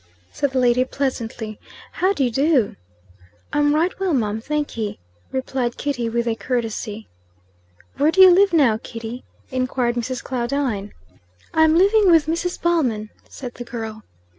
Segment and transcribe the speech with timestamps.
[0.31, 1.59] said the lady pleasantly.
[1.91, 2.75] "How do you do?"
[3.53, 4.99] "I'm right well, mum, thankee,"
[5.31, 7.07] replied Kitty, with a courtesy.
[7.97, 10.23] "Where do you live now, Kitty?" inquired Mrs.
[10.23, 10.91] Claudine.
[11.53, 12.59] "I'm living with Mrs.
[12.59, 14.01] Ballman," said the girl.